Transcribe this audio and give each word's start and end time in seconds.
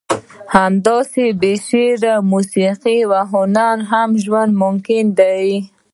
همداسې 0.55 1.25
بې 1.41 1.53
شعر، 1.67 2.01
موسیقي 2.31 2.97
او 3.07 3.13
هنره 3.33 3.83
هم 3.91 4.09
ژوند 4.23 4.51
ممکن 4.63 5.03
دی. 5.19 5.47